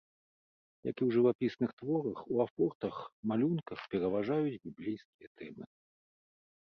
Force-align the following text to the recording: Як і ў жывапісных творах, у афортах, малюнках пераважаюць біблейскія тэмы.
Як 0.89 0.93
і 0.99 1.03
ў 1.07 1.17
жывапісных 1.17 1.69
творах, 1.81 2.17
у 2.35 2.41
афортах, 2.45 2.95
малюнках 3.33 3.79
пераважаюць 3.95 4.59
біблейскія 4.67 5.27
тэмы. 5.43 5.65